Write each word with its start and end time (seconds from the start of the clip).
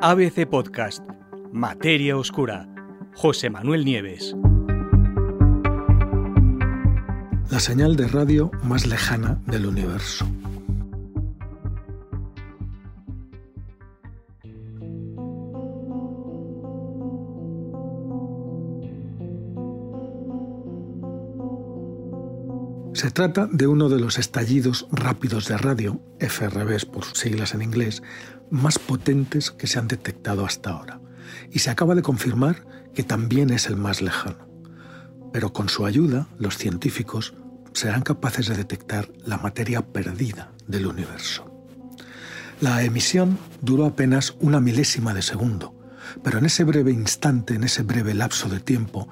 ABC 0.00 0.46
Podcast, 0.48 1.02
Materia 1.52 2.16
Oscura, 2.16 2.68
José 3.16 3.50
Manuel 3.50 3.84
Nieves. 3.84 4.36
La 7.50 7.58
señal 7.58 7.96
de 7.96 8.06
radio 8.06 8.52
más 8.62 8.86
lejana 8.86 9.40
del 9.46 9.66
universo. 9.66 10.24
Se 22.98 23.12
trata 23.12 23.46
de 23.46 23.68
uno 23.68 23.88
de 23.88 24.00
los 24.00 24.18
estallidos 24.18 24.88
rápidos 24.90 25.46
de 25.46 25.56
radio, 25.56 26.02
FRBs 26.18 26.84
por 26.84 27.04
siglas 27.04 27.54
en 27.54 27.62
inglés, 27.62 28.02
más 28.50 28.80
potentes 28.80 29.52
que 29.52 29.68
se 29.68 29.78
han 29.78 29.86
detectado 29.86 30.44
hasta 30.44 30.70
ahora. 30.70 31.00
Y 31.48 31.60
se 31.60 31.70
acaba 31.70 31.94
de 31.94 32.02
confirmar 32.02 32.66
que 32.96 33.04
también 33.04 33.50
es 33.50 33.68
el 33.68 33.76
más 33.76 34.02
lejano. 34.02 34.48
Pero 35.32 35.52
con 35.52 35.68
su 35.68 35.86
ayuda, 35.86 36.26
los 36.40 36.58
científicos 36.58 37.34
serán 37.72 38.02
capaces 38.02 38.48
de 38.48 38.56
detectar 38.56 39.08
la 39.24 39.38
materia 39.38 39.80
perdida 39.86 40.50
del 40.66 40.88
universo. 40.88 41.48
La 42.60 42.82
emisión 42.82 43.38
duró 43.60 43.86
apenas 43.86 44.34
una 44.40 44.58
milésima 44.58 45.14
de 45.14 45.22
segundo, 45.22 45.72
pero 46.24 46.38
en 46.40 46.46
ese 46.46 46.64
breve 46.64 46.90
instante, 46.90 47.54
en 47.54 47.62
ese 47.62 47.84
breve 47.84 48.14
lapso 48.14 48.48
de 48.48 48.58
tiempo, 48.58 49.08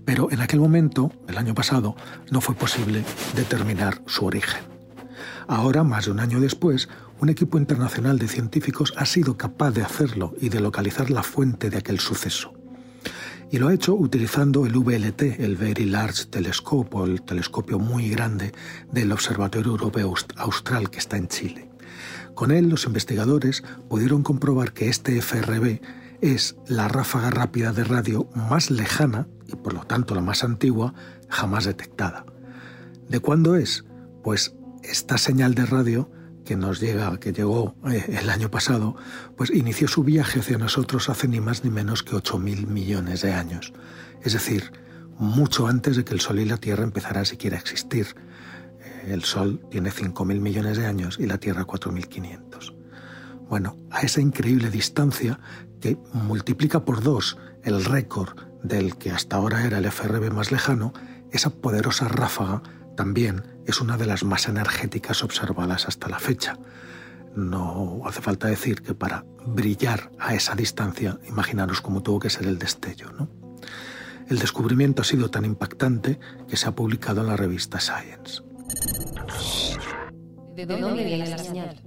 Pero 0.05 0.31
en 0.31 0.43
aquel 0.43 0.61
momento, 0.61 1.11
el 1.29 1.39
año 1.39 1.55
pasado, 1.55 1.97
no 2.31 2.43
fue 2.43 2.55
posible 2.55 3.03
determinar 3.35 4.03
su 4.05 4.27
origen. 4.27 4.61
Ahora, 5.49 5.83
más 5.83 6.05
de 6.05 6.11
un 6.11 6.21
año 6.21 6.41
después, 6.41 6.91
un 7.21 7.31
equipo 7.31 7.57
internacional 7.57 8.19
de 8.19 8.29
científicos 8.29 8.93
ha 8.99 9.07
sido 9.07 9.39
capaz 9.39 9.71
de 9.71 9.81
hacerlo 9.81 10.35
y 10.39 10.51
de 10.51 10.61
localizar 10.61 11.11
la 11.11 11.23
fuente 11.23 11.71
de 11.71 11.79
aquel 11.79 12.01
suceso. 12.01 12.53
Y 13.51 13.57
lo 13.57 13.69
ha 13.69 13.73
hecho 13.73 13.95
utilizando 13.95 14.67
el 14.67 14.77
VLT, 14.77 15.41
el 15.41 15.57
Very 15.57 15.87
Large 15.87 16.27
Telescope, 16.27 16.99
o 16.99 17.07
el 17.07 17.23
telescopio 17.23 17.79
muy 17.79 18.11
grande 18.11 18.53
del 18.93 19.11
Observatorio 19.11 19.71
Europeo 19.71 20.13
Austral 20.37 20.91
que 20.91 20.99
está 20.99 21.17
en 21.17 21.29
Chile. 21.29 21.72
Con 22.35 22.51
él, 22.51 22.69
los 22.69 22.85
investigadores 22.85 23.63
pudieron 23.89 24.23
comprobar 24.23 24.73
que 24.73 24.89
este 24.89 25.21
FRB 25.21 25.81
es 26.21 26.57
la 26.67 26.89
ráfaga 26.89 27.31
rápida 27.31 27.73
de 27.73 27.85
radio 27.85 28.29
más 28.35 28.71
lejana 28.71 29.27
y 29.47 29.57
por 29.57 29.75
lo 29.75 29.85
tanto 29.85 30.15
la 30.15 30.21
más 30.21 30.45
antigua 30.45 30.95
jamás 31.29 31.65
detectada. 31.65 32.25
¿De 33.09 33.21
cuándo 33.21 33.57
es? 33.57 33.85
Pues 34.23 34.55
esta 34.83 35.19
señal 35.19 35.55
de 35.55 35.67
radio 35.67 36.11
que 36.45 36.57
nos 36.57 36.81
llega, 36.81 37.19
que 37.19 37.33
llegó 37.33 37.75
eh, 37.89 38.19
el 38.21 38.31
año 38.31 38.51
pasado, 38.51 38.97
pues 39.37 39.51
inició 39.51 39.89
su 39.89 40.05
viaje 40.05 40.41
hacia 40.41 40.59
nosotros 40.59 41.09
hace 41.09 41.29
ni 41.29 41.41
más 41.41 41.65
ni 41.65 41.71
menos 41.71 42.03
que 42.03 42.17
8.000 42.17 42.67
millones 42.67 43.23
de 43.23 43.33
años. 43.33 43.73
Es 44.23 44.33
decir, 44.33 44.73
mucho 45.19 45.67
antes 45.67 45.97
de 45.97 46.05
que 46.05 46.15
el 46.15 46.21
Sol 46.21 46.41
y 46.41 46.45
la 46.45 46.57
Tierra 46.57 46.85
empezaran 46.85 47.27
siquiera 47.27 47.57
a 47.57 47.61
existir 47.61 48.15
el 49.07 49.25
Sol 49.25 49.65
tiene 49.71 49.91
5.000 49.91 50.41
millones 50.41 50.77
de 50.77 50.87
años 50.87 51.19
y 51.19 51.27
la 51.27 51.39
Tierra 51.39 51.67
4.500. 51.67 52.75
Bueno, 53.49 53.77
a 53.91 54.01
esa 54.01 54.21
increíble 54.21 54.71
distancia 54.71 55.39
que 55.81 55.99
multiplica 56.13 56.85
por 56.85 57.03
dos 57.03 57.37
el 57.63 57.85
récord 57.85 58.39
del 58.63 58.97
que 58.97 59.11
hasta 59.11 59.37
ahora 59.37 59.67
era 59.67 59.79
el 59.79 59.87
FRB 59.87 60.33
más 60.33 60.53
lejano, 60.53 60.93
esa 61.31 61.51
poderosa 61.51 62.09
ráfaga 62.09 62.63
también 62.97 63.43
es 63.67 63.81
una 63.81 63.97
de 63.97 64.07
las 64.07 64.25
más 64.25 64.49
energéticas 64.49 65.23
observadas 65.23 65.87
hasta 65.87 66.09
la 66.09 66.19
fecha. 66.19 66.59
No 67.35 68.03
hace 68.07 68.21
falta 68.21 68.49
decir 68.49 68.83
que 68.83 68.95
para 68.95 69.25
brillar 69.47 70.13
a 70.19 70.35
esa 70.35 70.55
distancia, 70.55 71.19
imaginaros 71.27 71.81
cómo 71.81 72.03
tuvo 72.03 72.21
que 72.21 72.31
ser 72.31 72.47
el 72.47 72.59
destello. 72.59 73.11
¿no? 73.13 73.29
El 74.29 74.39
descubrimiento 74.39 75.03
ha 75.03 75.05
sido 75.05 75.31
tan 75.31 75.45
impactante 75.45 76.19
que 76.49 76.57
se 76.57 76.69
ha 76.69 76.75
publicado 76.75 77.23
en 77.23 77.29
la 77.29 77.37
revista 77.37 77.81
Science. 77.81 78.43
¿De 80.55 80.67
dónde 80.67 81.05
viene 81.05 81.27
la 81.27 81.39
señal? 81.39 81.81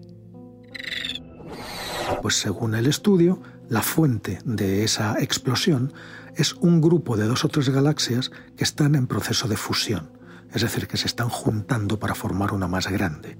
Pues 2.22 2.35
según 2.35 2.75
el 2.75 2.88
estudio, 2.88 3.41
la 3.69 3.81
fuente 3.81 4.40
de 4.46 4.84
esa 4.84 5.19
explosión 5.19 5.94
es 6.35 6.53
un 6.53 6.81
grupo 6.81 7.18
de 7.18 7.25
dos 7.25 7.46
o 7.46 7.50
tres 7.50 7.69
galaxias 7.69 8.31
que 8.57 8.63
están 8.63 8.96
en 8.96 9.07
proceso 9.07 9.47
de 9.47 9.57
fusión, 9.57 10.12
es 10.53 10.62
decir, 10.62 10.88
que 10.88 10.97
se 10.97 11.07
están 11.07 11.29
juntando 11.29 12.00
para 12.00 12.16
formar 12.16 12.53
una 12.53 12.68
más 12.68 12.88
grande. 12.88 13.38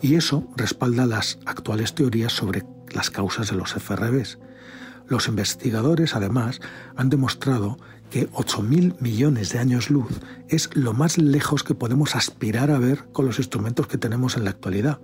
Y 0.00 0.14
eso 0.14 0.48
respalda 0.56 1.06
las 1.06 1.38
actuales 1.46 1.94
teorías 1.94 2.32
sobre 2.32 2.64
las 2.92 3.10
causas 3.10 3.50
de 3.50 3.56
los 3.56 3.74
FRBs. 3.74 4.38
Los 5.06 5.28
investigadores, 5.28 6.14
además, 6.14 6.60
han 6.96 7.08
demostrado 7.08 7.78
que 8.10 8.30
8.000 8.30 9.00
millones 9.00 9.52
de 9.52 9.58
años 9.58 9.90
luz 9.90 10.20
es 10.48 10.70
lo 10.74 10.92
más 10.94 11.18
lejos 11.18 11.62
que 11.62 11.74
podemos 11.74 12.14
aspirar 12.14 12.70
a 12.70 12.78
ver 12.78 13.04
con 13.12 13.26
los 13.26 13.38
instrumentos 13.38 13.86
que 13.86 13.98
tenemos 13.98 14.36
en 14.36 14.44
la 14.44 14.50
actualidad, 14.50 15.00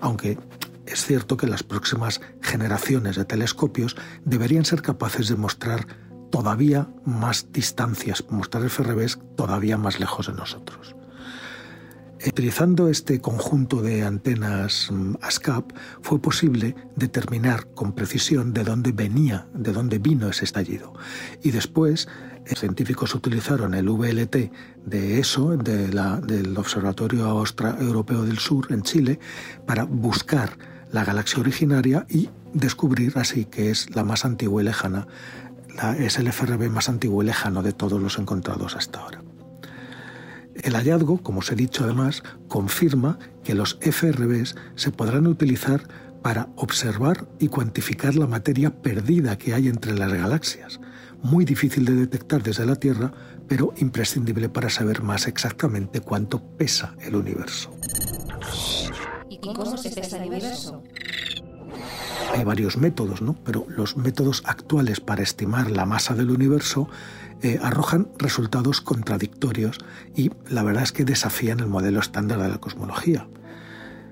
aunque 0.00 0.38
es 0.86 1.04
cierto 1.04 1.36
que 1.36 1.46
las 1.46 1.62
próximas 1.62 2.20
generaciones 2.40 3.16
de 3.16 3.24
telescopios 3.24 3.96
deberían 4.24 4.64
ser 4.64 4.82
capaces 4.82 5.28
de 5.28 5.36
mostrar 5.36 5.86
todavía 6.30 6.88
más 7.04 7.52
distancias, 7.52 8.24
mostrar 8.30 8.68
FRBs 8.68 9.18
todavía 9.36 9.76
más 9.76 10.00
lejos 10.00 10.26
de 10.26 10.34
nosotros. 10.34 10.97
Utilizando 12.26 12.88
este 12.88 13.20
conjunto 13.20 13.80
de 13.80 14.02
antenas 14.02 14.88
mm, 14.90 15.14
ASCAP 15.20 15.70
fue 16.02 16.20
posible 16.20 16.74
determinar 16.96 17.68
con 17.74 17.92
precisión 17.92 18.52
de 18.52 18.64
dónde 18.64 18.90
venía, 18.90 19.46
de 19.54 19.72
dónde 19.72 19.98
vino 19.98 20.28
ese 20.28 20.44
estallido. 20.44 20.94
Y 21.42 21.52
después 21.52 22.08
los 22.50 22.58
científicos 22.58 23.14
utilizaron 23.14 23.74
el 23.74 23.88
VLT 23.88 24.50
de 24.84 25.20
ESO, 25.20 25.56
del 25.56 26.56
Observatorio 26.56 27.44
Europeo 27.80 28.24
del 28.24 28.38
Sur 28.38 28.72
en 28.72 28.82
Chile, 28.82 29.20
para 29.64 29.84
buscar 29.84 30.58
la 30.90 31.04
galaxia 31.04 31.40
originaria 31.40 32.04
y 32.08 32.30
descubrir 32.52 33.12
así 33.16 33.44
que 33.44 33.70
es 33.70 33.94
la 33.94 34.02
más 34.02 34.24
antigua 34.24 34.62
y 34.62 34.64
lejana, 34.64 35.06
es 35.98 36.18
el 36.18 36.32
FRB 36.32 36.68
más 36.70 36.88
antiguo 36.88 37.22
y 37.22 37.26
lejano 37.26 37.62
de 37.62 37.72
todos 37.72 38.02
los 38.02 38.18
encontrados 38.18 38.74
hasta 38.74 39.00
ahora. 39.00 39.27
El 40.68 40.76
hallazgo, 40.76 41.22
como 41.22 41.38
os 41.38 41.50
he 41.50 41.54
dicho 41.54 41.84
además, 41.84 42.22
confirma 42.46 43.18
que 43.42 43.54
los 43.54 43.78
FRBs 43.80 44.54
se 44.74 44.92
podrán 44.92 45.26
utilizar 45.26 45.80
para 46.22 46.50
observar 46.56 47.26
y 47.38 47.48
cuantificar 47.48 48.14
la 48.16 48.26
materia 48.26 48.82
perdida 48.82 49.38
que 49.38 49.54
hay 49.54 49.68
entre 49.68 49.94
las 49.94 50.12
galaxias, 50.12 50.78
muy 51.22 51.46
difícil 51.46 51.86
de 51.86 51.94
detectar 51.94 52.42
desde 52.42 52.66
la 52.66 52.76
Tierra, 52.76 53.14
pero 53.48 53.72
imprescindible 53.78 54.50
para 54.50 54.68
saber 54.68 55.02
más 55.02 55.26
exactamente 55.26 56.02
cuánto 56.02 56.42
pesa 56.58 56.94
el 57.00 57.16
universo. 57.16 57.74
¿Y 59.30 59.38
cómo 59.38 59.74
se 59.78 59.88
pesa 59.88 60.22
el 60.22 60.28
universo? 60.28 60.82
Hay 62.34 62.44
varios 62.44 62.76
métodos, 62.76 63.22
¿no? 63.22 63.34
Pero 63.44 63.66
los 63.68 63.96
métodos 63.96 64.42
actuales 64.44 65.00
para 65.00 65.22
estimar 65.22 65.70
la 65.70 65.86
masa 65.86 66.14
del 66.14 66.30
universo 66.30 66.88
eh, 67.42 67.58
arrojan 67.62 68.08
resultados 68.18 68.80
contradictorios 68.80 69.78
y 70.14 70.30
la 70.48 70.62
verdad 70.62 70.82
es 70.82 70.92
que 70.92 71.04
desafían 71.04 71.60
el 71.60 71.68
modelo 71.68 72.00
estándar 72.00 72.40
de 72.40 72.48
la 72.48 72.58
cosmología. 72.58 73.28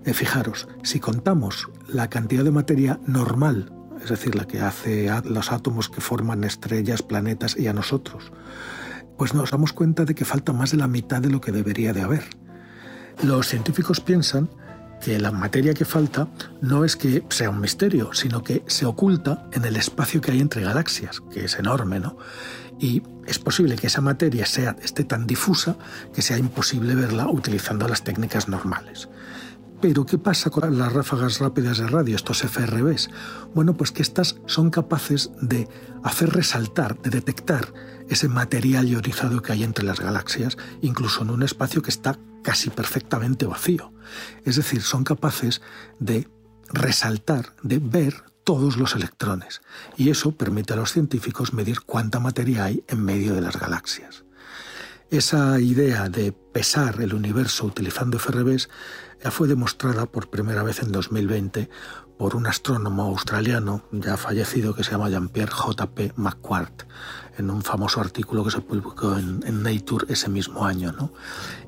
Eh, 0.05 0.15
fijaros, 0.15 0.69
si 0.83 1.01
contamos 1.01 1.69
la 1.89 2.09
cantidad 2.09 2.45
de 2.45 2.53
materia 2.53 3.01
normal, 3.07 3.73
es 4.03 4.11
decir, 4.11 4.37
la 4.37 4.47
que 4.47 4.61
hace 4.61 5.11
a 5.11 5.23
los 5.23 5.51
átomos 5.51 5.89
que 5.89 6.01
forman 6.01 6.45
estrellas, 6.45 7.03
planetas 7.03 7.57
y 7.57 7.67
a 7.67 7.73
nosotros, 7.73 8.31
pues 9.17 9.35
nos 9.35 9.51
damos 9.51 9.73
cuenta 9.73 10.05
de 10.05 10.15
que 10.15 10.25
falta 10.25 10.53
más 10.53 10.71
de 10.71 10.77
la 10.77 10.87
mitad 10.87 11.21
de 11.21 11.31
lo 11.31 11.41
que 11.41 11.53
debería 11.53 11.93
de 11.93 12.03
haber. 12.03 12.25
Los 13.23 13.49
científicos 13.49 14.01
piensan 14.01 14.49
que 15.01 15.19
la 15.19 15.31
materia 15.31 15.75
que 15.75 15.85
falta 15.85 16.29
no 16.61 16.85
es 16.85 16.97
que 16.97 17.25
sea 17.29 17.51
un 17.51 17.61
misterio, 17.61 18.13
sino 18.13 18.43
que 18.43 18.63
se 18.67 18.87
oculta 18.87 19.49
en 19.53 19.65
el 19.65 19.77
espacio 19.77 20.21
que 20.21 20.33
hay 20.33 20.41
entre 20.41 20.63
galaxias, 20.63 21.21
que 21.33 21.45
es 21.45 21.59
enorme, 21.59 22.01
¿no? 22.01 22.17
Y 22.79 23.03
es 23.27 23.39
posible 23.39 23.77
que 23.77 23.87
esa 23.87 24.01
materia 24.01 24.47
sea, 24.47 24.77
esté 24.83 25.05
tan 25.05 25.27
difusa 25.27 25.77
que 26.13 26.23
sea 26.23 26.39
imposible 26.39 26.95
verla 26.95 27.29
utilizando 27.29 27.89
las 27.89 28.05
técnicas 28.05 28.49
normales. 28.49 29.09
Pero 29.81 30.07
¿qué 30.07 30.17
pasa 30.19 30.51
con 30.51 30.79
las 30.79 30.93
ráfagas 30.93 31.39
rápidas 31.39 31.79
de 31.79 31.87
radio, 31.87 32.17
estos 32.17 32.43
FRBs? 32.43 33.11
Bueno, 33.55 33.75
pues 33.75 33.93
que 33.93 34.03
estas 34.03 34.37
son 34.47 34.71
capaces 34.71 35.31
de 35.41 35.69
hacer 36.03 36.31
resaltar, 36.31 37.01
de 37.03 37.11
detectar 37.11 37.73
ese 38.09 38.29
material 38.29 38.89
ionizado 38.89 39.43
que 39.43 39.53
hay 39.53 39.65
entre 39.65 39.85
las 39.85 40.01
galaxias, 40.01 40.57
incluso 40.81 41.23
en 41.23 41.31
un 41.31 41.43
espacio 41.43 41.83
que 41.83 41.91
está 41.91 42.19
casi 42.43 42.71
perfectamente 42.71 43.47
vacío. 43.47 43.93
Es 44.45 44.57
decir, 44.57 44.83
son 44.83 45.05
capaces 45.05 45.63
de 45.99 46.29
resaltar, 46.69 47.55
de 47.63 47.79
ver 47.79 48.25
todos 48.45 48.77
los 48.77 48.95
electrones. 48.95 49.63
Y 49.97 50.11
eso 50.11 50.33
permite 50.33 50.75
a 50.75 50.77
los 50.77 50.93
científicos 50.93 51.53
medir 51.53 51.81
cuánta 51.81 52.21
materia 52.21 52.65
hay 52.65 52.85
en 52.89 53.05
medio 53.05 53.35
de 53.35 53.41
las 53.41 53.59
galaxias. 53.59 54.26
Esa 55.11 55.61
idea 55.61 56.09
de 56.09 56.33
pesar 56.33 57.01
el 57.01 57.15
universo 57.15 57.65
utilizando 57.65 58.19
FRBs 58.19 58.69
ya 59.23 59.31
fue 59.31 59.47
demostrada 59.47 60.07
por 60.07 60.31
primera 60.31 60.65
vez 60.65 60.83
en 60.83 60.91
2020 60.91 61.71
por 62.19 62.35
un 62.35 62.49
astrónomo 62.49 63.05
australiano 63.05 63.85
ya 63.93 64.17
fallecido 64.17 64.75
que 64.75 64.83
se 64.83 64.91
llama 64.91 65.09
Jean-Pierre 65.09 65.53
J.P. 65.53 66.15
McQuart 66.17 66.83
en 67.39 67.51
un 67.51 67.63
famoso 67.63 68.01
artículo 68.01 68.43
que 68.43 68.51
se 68.51 68.61
publicó 68.61 69.17
en, 69.17 69.63
Nature 69.63 70.07
ese 70.09 70.29
mismo 70.29 70.65
año. 70.67 71.13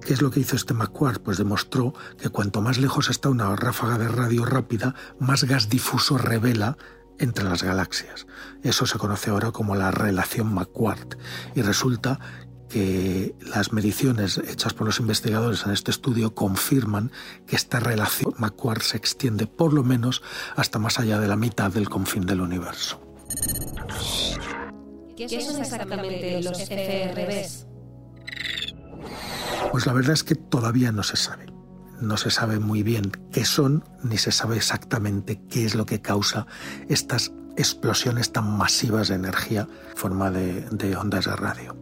¿Qué 0.05 0.15
es 0.15 0.21
lo 0.21 0.33
que 0.33 0.41
hizo 0.41 0.57
este 0.57 0.75
McQuart? 0.75 1.23
Pues 1.23 1.39
demostró 1.39 1.95
que 2.19 2.31
cuanto 2.31 2.61
más 2.61 2.79
lejos 2.79 3.09
está 3.09 3.29
una 3.29 3.55
ráfaga 3.55 3.99
de 3.99 4.09
radio 4.09 4.47
rápida, 4.47 4.97
más 5.21 5.45
gas 5.45 5.69
difuso 5.69 6.19
revela 6.19 6.77
entre 7.21 7.45
las 7.45 7.63
galaxias. 7.63 8.27
Eso 8.63 8.87
se 8.87 8.99
conoce 8.99 9.31
ahora 9.31 9.53
como 9.53 9.77
la 9.77 9.93
relación 9.93 10.53
McQuart 10.53 11.15
y 11.55 11.63
resulta 11.63 12.19
que 12.69 13.35
las 13.41 13.73
mediciones 13.73 14.39
hechas 14.39 14.75
por 14.75 14.87
los 14.87 15.01
investigadores 15.01 15.65
en 15.65 15.73
este 15.73 15.91
estudio 15.91 16.35
confirman 16.35 17.11
que 17.47 17.57
esta 17.57 17.81
relación 17.81 18.35
McQuark 18.39 18.83
se 18.83 18.97
extiende 18.97 19.47
por 19.47 19.73
lo 19.73 19.83
menos 19.83 20.23
hasta 20.57 20.79
más 20.79 20.99
allá 20.99 21.19
de 21.19 21.29
la 21.29 21.37
mitad 21.37 21.73
del 21.73 21.89
confín 21.89 22.27
del 22.27 22.41
universo. 22.41 23.01
¿Qué 25.17 25.41
son 25.41 25.61
exactamente 25.61 26.41
los 26.43 26.59
FRBs? 26.61 27.67
Pues 29.73 29.87
la 29.87 29.93
verdad 29.93 30.13
es 30.13 30.25
que 30.25 30.35
todavía 30.35 30.93
no 30.93 31.03
se 31.03 31.17
sabe. 31.17 31.47
No 32.01 32.17
se 32.17 32.31
sabe 32.31 32.61
muy 32.61 32.85
bien 32.85 33.11
qué 33.33 33.45
son, 33.45 33.85
ni 34.05 34.19
se 34.19 34.31
sabe 34.31 34.57
exactamente 34.57 35.41
qué 35.51 35.65
es 35.65 35.75
lo 35.75 35.85
que 35.85 36.01
causa 36.01 36.47
estas 36.89 37.33
explosiones 37.57 38.33
tan 38.33 38.57
masivas 38.57 39.09
de 39.09 39.17
energía 39.17 39.67
en 39.91 39.97
forma 39.97 40.31
de, 40.31 40.63
de 40.71 40.97
ondas 40.97 41.25
de 41.25 41.35
radio. 41.35 41.77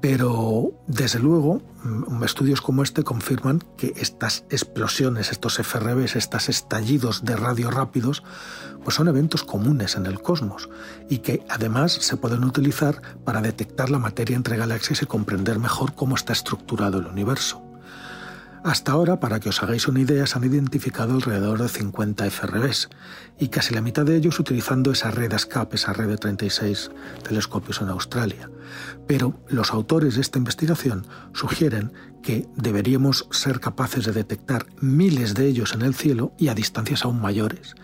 Pero, 0.00 0.72
desde 0.86 1.18
luego, 1.18 1.60
mm, 1.84 2.24
estudios 2.24 2.60
como 2.62 2.82
este 2.82 3.04
confirman 3.04 3.62
que 3.76 3.92
estas 3.96 4.44
explosiones, 4.48 5.30
estos 5.30 5.58
FRBs, 5.58 6.16
estos 6.16 6.48
estallidos 6.48 7.24
de 7.24 7.36
radio 7.36 7.70
rápidos, 7.70 8.22
pues 8.82 8.96
son 8.96 9.08
eventos 9.08 9.44
comunes 9.44 9.96
en 9.96 10.06
el 10.06 10.22
cosmos 10.22 10.70
y 11.08 11.18
que 11.18 11.44
además 11.50 11.92
se 11.92 12.16
pueden 12.16 12.44
utilizar 12.44 13.02
para 13.24 13.42
detectar 13.42 13.90
la 13.90 13.98
materia 13.98 14.36
entre 14.36 14.56
galaxias 14.56 15.02
y 15.02 15.06
comprender 15.06 15.58
mejor 15.58 15.94
cómo 15.94 16.14
está 16.14 16.32
estructurado 16.32 16.98
el 16.98 17.06
universo. 17.06 17.69
Hasta 18.62 18.92
ahora, 18.92 19.20
para 19.20 19.40
que 19.40 19.48
os 19.48 19.62
hagáis 19.62 19.88
una 19.88 20.00
idea, 20.00 20.26
se 20.26 20.36
han 20.36 20.44
identificado 20.44 21.14
alrededor 21.14 21.62
de 21.62 21.68
50 21.68 22.26
FRBs 22.30 22.90
y 23.38 23.48
casi 23.48 23.74
la 23.74 23.80
mitad 23.80 24.04
de 24.04 24.16
ellos 24.16 24.38
utilizando 24.38 24.92
esa 24.92 25.10
red 25.10 25.32
ASCAP, 25.32 25.74
esa 25.74 25.94
red 25.94 26.08
de 26.08 26.18
36 26.18 26.90
telescopios 27.22 27.80
en 27.80 27.88
Australia. 27.88 28.50
Pero 29.06 29.40
los 29.48 29.72
autores 29.72 30.16
de 30.16 30.20
esta 30.20 30.38
investigación 30.38 31.06
sugieren 31.32 31.92
que 32.22 32.46
deberíamos 32.54 33.26
ser 33.30 33.60
capaces 33.60 34.04
de 34.04 34.12
detectar 34.12 34.66
miles 34.80 35.34
de 35.34 35.46
ellos 35.46 35.72
en 35.72 35.80
el 35.80 35.94
cielo 35.94 36.34
y 36.36 36.48
a 36.48 36.54
distancias 36.54 37.04
aún 37.06 37.18
mayores. 37.18 37.74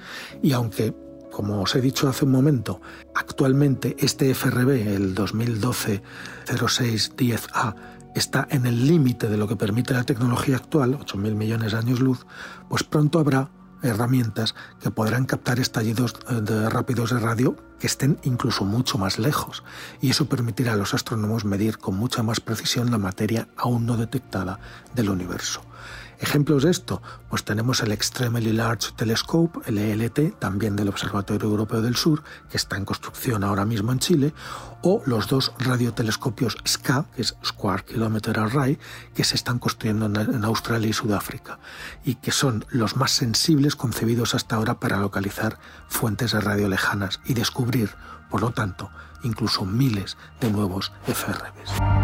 Y 0.42 0.52
aunque 0.52 0.94
como 1.36 1.60
os 1.60 1.74
he 1.74 1.82
dicho 1.82 2.08
hace 2.08 2.24
un 2.24 2.30
momento, 2.30 2.80
actualmente 3.14 3.94
este 3.98 4.30
FRB, 4.34 4.94
el 4.94 5.14
2012 5.14 6.02
0610A, 6.46 7.74
está 8.18 8.46
en 8.50 8.66
el 8.66 8.86
límite 8.86 9.28
de 9.28 9.36
lo 9.36 9.46
que 9.46 9.56
permite 9.56 9.94
la 9.94 10.04
tecnología 10.04 10.56
actual, 10.56 10.98
8.000 10.98 11.34
millones 11.34 11.72
de 11.72 11.78
años 11.78 12.00
luz, 12.00 12.26
pues 12.68 12.82
pronto 12.82 13.18
habrá 13.18 13.50
herramientas 13.82 14.54
que 14.80 14.90
podrán 14.90 15.26
captar 15.26 15.60
estallidos 15.60 16.14
eh, 16.28 16.40
de 16.40 16.68
rápidos 16.70 17.10
de 17.10 17.20
radio 17.20 17.56
que 17.78 17.86
estén 17.86 18.18
incluso 18.22 18.64
mucho 18.64 18.98
más 18.98 19.18
lejos 19.18 19.64
y 20.00 20.10
eso 20.10 20.28
permitirá 20.28 20.72
a 20.72 20.76
los 20.76 20.94
astrónomos 20.94 21.44
medir 21.44 21.78
con 21.78 21.96
mucha 21.96 22.22
más 22.22 22.40
precisión 22.40 22.90
la 22.90 22.98
materia 22.98 23.48
aún 23.56 23.86
no 23.86 23.96
detectada 23.96 24.58
del 24.94 25.10
universo. 25.10 25.62
Ejemplos 26.18 26.62
de 26.62 26.70
esto, 26.70 27.02
pues 27.28 27.44
tenemos 27.44 27.82
el 27.82 27.92
Extremely 27.92 28.52
Large 28.52 28.92
Telescope, 28.96 29.60
el 29.66 29.76
ELT, 29.76 30.38
también 30.38 30.74
del 30.74 30.88
Observatorio 30.88 31.48
Europeo 31.48 31.82
del 31.82 31.94
Sur, 31.94 32.22
que 32.50 32.56
está 32.56 32.76
en 32.76 32.86
construcción 32.86 33.44
ahora 33.44 33.66
mismo 33.66 33.92
en 33.92 33.98
Chile, 33.98 34.34
o 34.82 35.02
los 35.04 35.28
dos 35.28 35.52
radiotelescopios 35.58 36.56
SCA, 36.64 37.06
que 37.14 37.22
es 37.22 37.36
Square 37.44 37.84
Kilometer 37.84 38.38
Array, 38.38 38.78
que 39.14 39.24
se 39.24 39.34
están 39.34 39.58
construyendo 39.58 40.06
en 40.06 40.44
Australia 40.44 40.88
y 40.88 40.94
Sudáfrica, 40.94 41.58
y 42.04 42.14
que 42.14 42.32
son 42.32 42.64
los 42.70 42.96
más 42.96 43.10
sensibles 43.10 43.76
concebidos 43.76 44.34
hasta 44.34 44.56
ahora 44.56 44.80
para 44.80 44.98
localizar 44.98 45.58
fuentes 45.88 46.32
de 46.32 46.40
radio 46.40 46.68
lejanas 46.68 47.20
y 47.26 47.34
descubrir, 47.34 47.90
por 48.30 48.40
lo 48.40 48.52
tanto, 48.52 48.90
incluso 49.22 49.66
miles 49.66 50.16
de 50.40 50.50
nuevos 50.50 50.92
FRBs. 51.06 51.95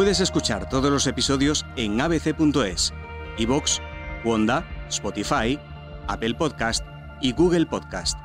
Puedes 0.00 0.20
escuchar 0.20 0.66
todos 0.66 0.90
los 0.90 1.06
episodios 1.06 1.66
en 1.76 2.00
abc.es, 2.00 2.94
iVoox, 3.36 3.80
Wanda, 4.24 4.66
Spotify, 4.88 5.58
Apple 6.08 6.36
Podcast 6.36 6.86
y 7.20 7.32
Google 7.32 7.66
Podcast. 7.66 8.18